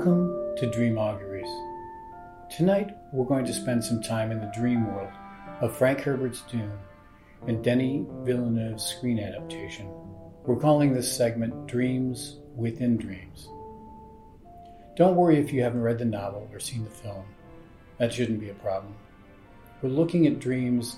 Welcome 0.00 0.56
to 0.56 0.70
Dream 0.70 0.96
Auguries. 0.96 1.50
Tonight 2.48 2.96
we're 3.12 3.26
going 3.26 3.44
to 3.44 3.52
spend 3.52 3.84
some 3.84 4.00
time 4.00 4.30
in 4.30 4.40
the 4.40 4.50
dream 4.56 4.86
world 4.86 5.12
of 5.60 5.76
Frank 5.76 6.00
Herbert's 6.00 6.40
Dune 6.50 6.72
and 7.46 7.62
Denis 7.62 8.06
Villeneuve's 8.22 8.82
screen 8.82 9.18
adaptation. 9.18 9.90
We're 10.46 10.56
calling 10.56 10.94
this 10.94 11.14
segment 11.14 11.66
Dreams 11.66 12.38
Within 12.56 12.96
Dreams. 12.96 13.50
Don't 14.96 15.16
worry 15.16 15.36
if 15.36 15.52
you 15.52 15.62
haven't 15.62 15.82
read 15.82 15.98
the 15.98 16.06
novel 16.06 16.48
or 16.50 16.60
seen 16.60 16.84
the 16.84 16.90
film. 16.90 17.26
That 17.98 18.10
shouldn't 18.10 18.40
be 18.40 18.48
a 18.48 18.54
problem. 18.54 18.94
We're 19.82 19.90
looking 19.90 20.26
at 20.26 20.40
dreams 20.40 20.96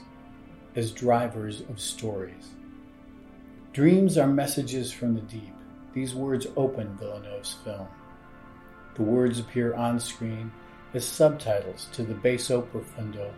as 0.77 0.93
drivers 0.93 1.63
of 1.63 1.81
stories. 1.81 2.51
Dreams 3.73 4.17
are 4.17 4.29
messages 4.29 4.93
from 4.93 5.17
the 5.17 5.23
deep. 5.23 5.55
These 5.93 6.15
words 6.15 6.47
open 6.57 6.97
Villeneuve's 6.99 7.57
film. 7.65 7.89
The 8.95 9.03
words 9.03 9.39
appear 9.39 9.75
on 9.75 9.99
screen 10.01 10.53
as 10.95 11.07
subtitles 11.07 11.89
to 11.93 12.03
the 12.03 12.15
basso 12.15 12.61
profundo 12.61 13.33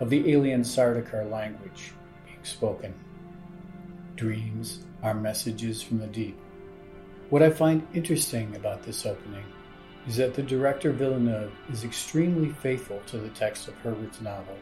of 0.00 0.10
the 0.10 0.30
alien 0.30 0.62
Sardaukar 0.62 1.30
language 1.30 1.92
being 2.26 2.44
spoken. 2.44 2.94
Dreams 4.16 4.84
are 5.02 5.14
messages 5.14 5.82
from 5.82 5.98
the 5.98 6.06
deep. 6.06 6.38
What 7.30 7.42
I 7.42 7.50
find 7.50 7.86
interesting 7.94 8.56
about 8.56 8.82
this 8.82 9.06
opening 9.06 9.44
is 10.06 10.16
that 10.16 10.34
the 10.34 10.42
director 10.42 10.90
Villeneuve 10.92 11.52
is 11.70 11.84
extremely 11.84 12.50
faithful 12.50 13.00
to 13.06 13.18
the 13.18 13.28
text 13.30 13.68
of 13.68 13.76
Herbert's 13.76 14.20
novel 14.20 14.56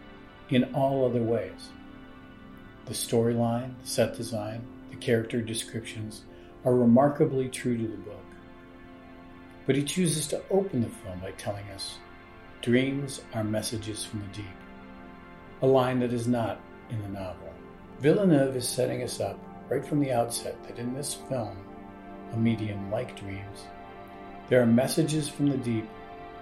in 0.50 0.64
all 0.74 1.04
other 1.04 1.22
ways. 1.22 1.70
The 2.86 2.94
storyline, 2.94 3.74
set 3.84 4.16
design, 4.16 4.66
the 4.90 4.96
character 4.96 5.40
descriptions 5.40 6.22
are 6.64 6.74
remarkably 6.74 7.48
true 7.48 7.76
to 7.76 7.86
the 7.86 7.96
book. 7.96 8.24
But 9.68 9.76
he 9.76 9.82
chooses 9.82 10.26
to 10.28 10.40
open 10.50 10.80
the 10.80 10.88
film 10.88 11.20
by 11.20 11.32
telling 11.32 11.68
us 11.74 11.98
dreams 12.62 13.20
are 13.34 13.44
messages 13.44 14.02
from 14.02 14.20
the 14.20 14.38
deep, 14.38 14.58
a 15.60 15.66
line 15.66 16.00
that 16.00 16.14
is 16.14 16.26
not 16.26 16.58
in 16.88 17.02
the 17.02 17.08
novel. 17.08 17.52
Villeneuve 18.00 18.56
is 18.56 18.66
setting 18.66 19.02
us 19.02 19.20
up 19.20 19.38
right 19.68 19.84
from 19.84 20.00
the 20.00 20.10
outset 20.10 20.56
that 20.66 20.78
in 20.78 20.94
this 20.94 21.12
film, 21.12 21.54
a 22.32 22.36
medium 22.38 22.90
like 22.90 23.20
dreams, 23.20 23.66
there 24.48 24.62
are 24.62 24.66
messages 24.66 25.28
from 25.28 25.50
the 25.50 25.58
deep 25.58 25.86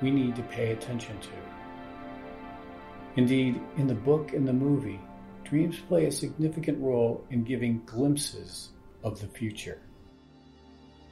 we 0.01 0.13
need 0.13 0.37
to 0.37 0.43
pay 0.45 0.71
attention 0.71 1.19
to. 1.19 1.31
Indeed, 3.17 3.61
in 3.77 3.89
the 3.89 3.95
book 3.97 4.35
and 4.35 4.47
the 4.47 4.53
movie, 4.53 5.01
dreams 5.43 5.81
play 5.89 6.07
a 6.07 6.13
significant 6.13 6.81
role 6.81 7.25
in 7.31 7.43
giving 7.43 7.83
glimpses 7.87 8.71
of 9.03 9.21
the 9.21 9.27
future. 9.27 9.81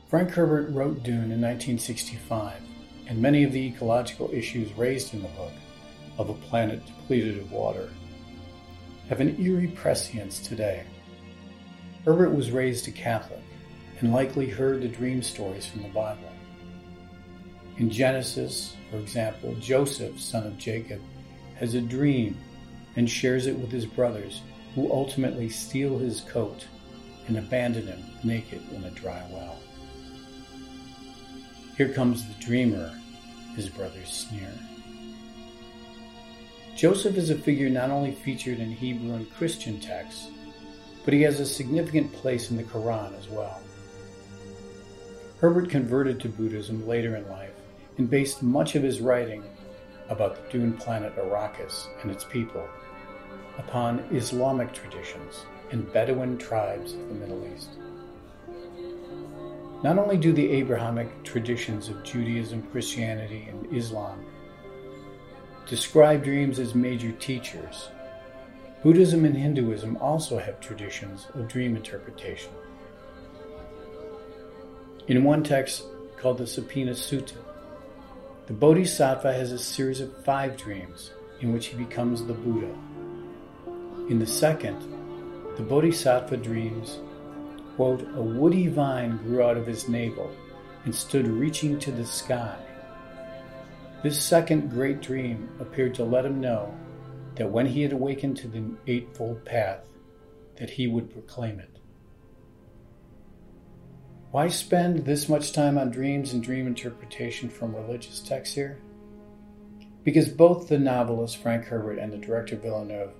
Frank 0.09 0.31
Herbert 0.31 0.71
wrote 0.71 1.03
Dune 1.03 1.33
in 1.33 1.41
1965, 1.41 2.61
and 3.07 3.21
many 3.21 3.43
of 3.43 3.53
the 3.53 3.67
ecological 3.67 4.31
issues 4.33 4.71
raised 4.75 5.15
in 5.15 5.23
the 5.23 5.29
book, 5.29 5.53
of 6.19 6.29
a 6.29 6.35
planet 6.35 6.85
depleted 6.87 7.39
of 7.39 7.51
water, 7.51 7.91
have 9.09 9.21
an 9.21 9.41
eerie 9.41 9.69
prescience 9.69 10.41
today. 10.41 10.85
Herbert 12.05 12.31
was 12.31 12.51
raised 12.51 12.87
a 12.87 12.91
Catholic 12.91 13.43
and 14.01 14.13
likely 14.13 14.49
heard 14.49 14.83
the 14.83 14.89
dream 14.89 15.23
stories 15.23 15.67
from 15.67 15.83
the 15.83 15.89
Bible. 15.89 16.31
In 17.79 17.89
Genesis, 17.89 18.77
for 18.91 18.99
example, 18.99 19.55
Joseph, 19.59 20.21
son 20.21 20.47
of 20.47 20.59
Jacob, 20.59 21.01
has 21.57 21.75
a 21.75 21.81
dream 21.81 22.37
and 22.97 23.09
shares 23.09 23.47
it 23.47 23.59
with 23.59 23.73
his 23.73 23.87
brothers, 23.87 24.43
who 24.75 24.93
ultimately 24.93 25.49
steal 25.49 25.99
his 25.99 26.21
coat 26.21 26.67
and 27.27 27.39
abandon 27.39 27.87
him 27.87 28.05
naked 28.23 28.61
in 28.73 28.85
a 28.85 28.91
dry 28.91 29.27
well. 29.33 29.59
Here 31.77 31.89
comes 31.89 32.25
the 32.25 32.45
dreamer, 32.45 32.93
his 33.57 33.69
brothers 33.69 34.09
sneer. 34.09 34.53
Joseph 36.77 37.17
is 37.17 37.31
a 37.31 37.35
figure 37.35 37.69
not 37.69 37.91
only 37.91 38.13
featured 38.13 38.61
in 38.61 38.71
Hebrew 38.71 39.15
and 39.15 39.33
Christian 39.35 39.81
texts, 39.81 40.31
but 41.05 41.15
he 41.15 41.23
has 41.23 41.41
a 41.41 41.47
significant 41.47 42.13
place 42.13 42.51
in 42.51 42.57
the 42.57 42.63
Quran 42.63 43.19
as 43.19 43.29
well. 43.29 43.61
Herbert 45.41 45.69
converted 45.69 46.21
to 46.21 46.29
Buddhism 46.29 46.87
later 46.87 47.17
in 47.17 47.29
life 47.29 47.55
and 47.99 48.09
based 48.09 48.43
much 48.43 48.77
of 48.77 48.83
his 48.83 49.01
writing 49.01 49.43
about 50.09 50.37
the 50.37 50.53
dune 50.53 50.75
planet 50.75 51.17
Arrakis 51.17 51.87
and 52.03 52.11
its 52.11 52.25
people 52.25 52.67
upon 53.59 53.99
Islamic 54.13 54.73
traditions 54.73 55.45
and 55.71 55.93
Bedouin 55.93 56.39
tribes 56.39 56.93
of 56.93 57.09
the 57.09 57.15
Middle 57.15 57.45
East. 57.55 57.71
Not 59.85 59.99
only 59.99 60.17
do 60.17 60.33
the 60.33 60.51
Abrahamic 60.51 61.25
traditions 61.25 61.91
of 61.91 62.03
Judaism, 62.03 62.63
Christianity, 62.73 63.47
and 63.51 63.71
Islam 63.71 64.25
describe 65.67 66.25
dreams 66.25 66.59
as 66.59 66.75
major 66.75 67.13
teachers, 67.13 67.91
Buddhism 68.83 69.27
and 69.27 69.37
Hinduism 69.37 69.99
also 69.99 70.39
have 70.39 70.59
traditions 70.59 71.27
of 71.35 71.49
dream 71.49 71.77
interpretation. 71.77 72.51
In 75.07 75.23
one 75.23 75.43
text 75.43 75.85
called 76.17 76.39
the 76.39 76.45
Supina 76.45 76.93
Sutta, 76.93 77.37
the 78.47 78.55
Bodhisattva 78.55 79.35
has 79.35 79.53
a 79.53 79.59
series 79.59 80.01
of 80.01 80.25
five 80.25 80.57
dreams 80.57 81.11
in 81.43 81.53
which 81.53 81.67
he 81.67 81.77
becomes 81.77 82.25
the 82.25 82.33
Buddha. 82.33 82.75
In 84.09 84.19
the 84.19 84.27
second, 84.27 84.81
the 85.59 85.63
Bodhisattva 85.63 86.39
dreams, 86.39 87.01
quote, 87.77 88.07
a 88.15 88.23
woody 88.23 88.69
vine 88.69 89.17
grew 89.19 89.43
out 89.43 89.57
of 89.57 89.67
his 89.67 89.89
navel 89.89 90.31
and 90.85 90.95
stood 90.95 91.27
reaching 91.27 91.79
to 91.79 91.91
the 91.91 92.05
sky. 92.05 92.57
This 94.03 94.23
second 94.23 94.71
great 94.71 95.01
dream 95.01 95.49
appeared 95.61 95.95
to 95.95 96.05
let 96.05 96.27
him 96.27 96.41
know 96.41 96.75
that 97.37 97.51
when 97.51 97.67
he 97.67 97.83
had 97.83 97.93
awakened 97.93 98.37
to 98.39 98.49
the 98.49 98.63
Eightfold 98.87 99.45
Path, 99.45 99.87
that 100.57 100.71
he 100.71 100.87
would 100.87 101.11
proclaim 101.11 101.59
it. 101.59 101.79
Why 104.31 104.49
spend 104.49 105.05
this 105.05 105.29
much 105.29 105.53
time 105.53 105.79
on 105.79 105.91
dreams 105.91 106.33
and 106.33 106.43
dream 106.43 106.67
interpretation 106.67 107.49
from 107.49 107.75
religious 107.75 108.21
texts 108.21 108.55
here? 108.55 108.79
Because 110.03 110.29
both 110.29 110.69
the 110.69 110.79
novelist 110.79 111.39
Frank 111.39 111.65
Herbert 111.65 111.99
and 111.99 112.13
the 112.13 112.19
director 112.19 112.57
Villeneuve 112.57 113.13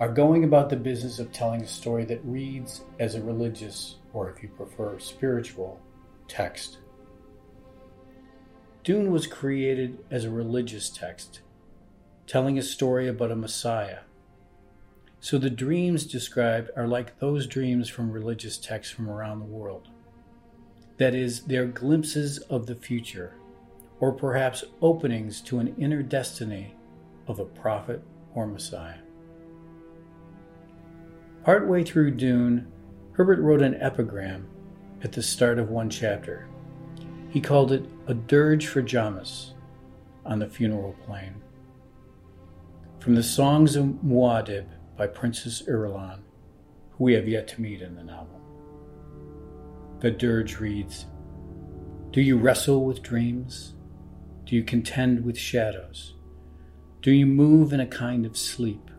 are 0.00 0.08
going 0.08 0.44
about 0.44 0.68
the 0.68 0.76
business 0.76 1.18
of 1.18 1.30
telling 1.32 1.62
a 1.62 1.66
story 1.66 2.04
that 2.04 2.24
reads 2.24 2.82
as 2.98 3.14
a 3.14 3.22
religious, 3.22 3.96
or 4.12 4.28
if 4.30 4.42
you 4.42 4.48
prefer, 4.48 4.98
spiritual 4.98 5.80
text. 6.26 6.78
Dune 8.82 9.12
was 9.12 9.26
created 9.26 10.04
as 10.10 10.24
a 10.24 10.30
religious 10.30 10.90
text, 10.90 11.40
telling 12.26 12.58
a 12.58 12.62
story 12.62 13.08
about 13.08 13.30
a 13.30 13.36
Messiah. 13.36 14.00
So 15.20 15.38
the 15.38 15.48
dreams 15.48 16.04
described 16.04 16.70
are 16.76 16.86
like 16.86 17.18
those 17.18 17.46
dreams 17.46 17.88
from 17.88 18.10
religious 18.10 18.58
texts 18.58 18.92
from 18.92 19.08
around 19.08 19.38
the 19.38 19.46
world. 19.46 19.88
That 20.98 21.14
is, 21.14 21.44
they're 21.44 21.66
glimpses 21.66 22.38
of 22.38 22.66
the 22.66 22.74
future, 22.74 23.34
or 24.00 24.12
perhaps 24.12 24.64
openings 24.82 25.40
to 25.42 25.60
an 25.60 25.74
inner 25.78 26.02
destiny 26.02 26.74
of 27.26 27.38
a 27.38 27.44
prophet 27.44 28.02
or 28.34 28.46
Messiah. 28.46 28.98
Partway 31.44 31.84
through 31.84 32.12
Dune, 32.12 32.72
Herbert 33.12 33.38
wrote 33.38 33.60
an 33.60 33.74
epigram 33.74 34.48
at 35.02 35.12
the 35.12 35.22
start 35.22 35.58
of 35.58 35.68
one 35.68 35.90
chapter. 35.90 36.48
He 37.28 37.38
called 37.38 37.70
it 37.70 37.84
A 38.06 38.14
Dirge 38.14 38.66
for 38.66 38.82
Jamis 38.82 39.50
on 40.24 40.38
the 40.38 40.48
Funeral 40.48 40.96
Plain. 41.04 41.34
From 42.98 43.14
the 43.14 43.22
Songs 43.22 43.76
of 43.76 43.84
Muad'Dib 44.02 44.64
by 44.96 45.06
Princess 45.06 45.60
Irulan, 45.68 46.20
who 46.92 47.04
we 47.04 47.12
have 47.12 47.28
yet 47.28 47.46
to 47.48 47.60
meet 47.60 47.82
in 47.82 47.94
the 47.94 48.04
novel. 48.04 48.40
The 50.00 50.12
dirge 50.12 50.58
reads 50.60 51.04
Do 52.10 52.22
you 52.22 52.38
wrestle 52.38 52.86
with 52.86 53.02
dreams? 53.02 53.74
Do 54.46 54.56
you 54.56 54.64
contend 54.64 55.26
with 55.26 55.36
shadows? 55.36 56.14
Do 57.02 57.12
you 57.12 57.26
move 57.26 57.74
in 57.74 57.80
a 57.80 57.86
kind 57.86 58.24
of 58.24 58.38
sleep? 58.38 58.90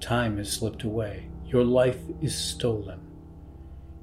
Time 0.00 0.38
has 0.38 0.52
slipped 0.52 0.84
away. 0.84 1.28
Your 1.50 1.64
life 1.64 1.98
is 2.22 2.32
stolen. 2.32 3.00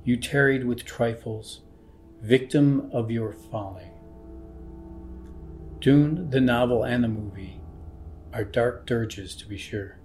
You 0.04 0.18
tarried 0.18 0.66
with 0.66 0.84
trifles, 0.84 1.62
victim 2.22 2.90
of 2.92 3.10
your 3.10 3.32
folly. 3.32 3.90
Dune, 5.80 6.30
the 6.30 6.42
novel, 6.42 6.84
and 6.84 7.06
the 7.06 7.08
movie 7.08 7.62
are 8.34 8.44
dark 8.44 8.86
dirges, 8.86 9.34
to 9.38 9.48
be 9.48 9.56
sure. 9.56 9.98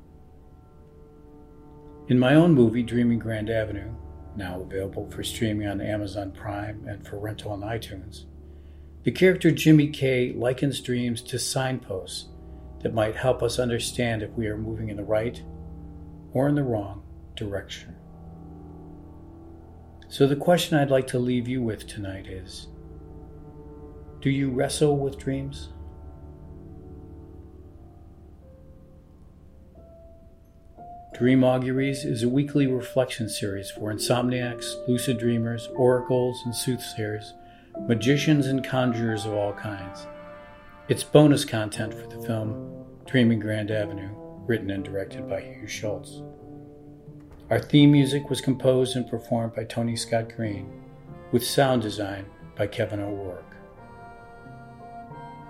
In 2.07 2.17
my 2.17 2.37
own 2.37 2.55
movie, 2.55 2.85
Dreaming 2.85 3.19
Grand 3.19 3.51
Avenue, 3.51 3.93
now 4.37 4.61
available 4.61 5.11
for 5.11 5.25
streaming 5.25 5.67
on 5.67 5.81
Amazon 5.81 6.31
Prime 6.31 6.87
and 6.87 7.05
for 7.05 7.19
rental 7.19 7.51
on 7.51 7.63
iTunes. 7.63 8.27
The 9.03 9.11
character 9.11 9.51
Jimmy 9.51 9.89
K 9.89 10.33
likens 10.33 10.81
dreams 10.81 11.21
to 11.23 11.41
signposts 11.41 12.29
that 12.83 12.95
might 12.95 13.17
help 13.17 13.43
us 13.43 13.59
understand 13.59 14.23
if 14.23 14.31
we 14.31 14.47
are 14.47 14.57
moving 14.57 14.91
in 14.91 14.97
the 14.97 15.03
right 15.03 15.43
or 16.33 16.49
in 16.49 16.55
the 16.55 16.63
wrong 16.63 17.03
direction. 17.35 17.97
So, 20.09 20.27
the 20.27 20.37
question 20.37 20.77
I'd 20.77 20.91
like 20.91 21.07
to 21.09 21.19
leave 21.19 21.49
you 21.49 21.63
with 21.63 21.87
tonight 21.87 22.27
is 22.27 22.69
Do 24.21 24.31
you 24.31 24.51
wrestle 24.51 24.99
with 24.99 25.19
dreams? 25.19 25.71
Dream 31.15 31.45
Auguries 31.45 32.05
is 32.05 32.23
a 32.23 32.29
weekly 32.29 32.67
reflection 32.67 33.29
series 33.29 33.71
for 33.71 33.93
insomniacs, 33.93 34.89
lucid 34.89 35.19
dreamers, 35.19 35.69
oracles 35.77 36.43
and 36.45 36.55
soothsayers, 36.55 37.35
magicians 37.87 38.47
and 38.47 38.65
conjurers 38.65 39.25
of 39.25 39.33
all 39.33 39.53
kinds. 39.53 40.07
It's 40.89 41.05
bonus 41.05 41.45
content 41.45 41.95
for 41.95 42.07
the 42.07 42.21
film 42.27 42.87
Dreaming 43.07 43.41
Grand 43.41 43.71
Avenue, 43.71 44.11
written 44.47 44.71
and 44.71 44.85
directed 44.85 45.29
by 45.29 45.43
Hugh 45.43 45.69
Schulze. 45.69 46.23
Our 47.53 47.61
theme 47.61 47.93
music 47.93 48.31
was 48.31 48.41
composed 48.41 48.97
and 48.97 49.07
performed 49.07 49.55
by 49.55 49.65
Tony 49.65 49.95
Scott 49.95 50.35
Green, 50.35 50.73
with 51.33 51.45
sound 51.47 51.83
design 51.83 52.25
by 52.57 52.67
Kevin 52.67 52.99
O'Rourke. 52.99 53.55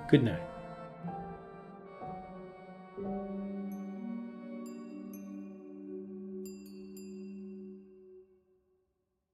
Good 0.09 0.25
night. 0.25 0.52